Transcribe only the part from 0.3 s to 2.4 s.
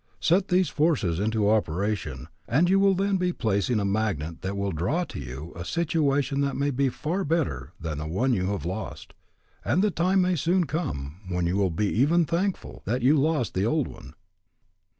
these forces into operation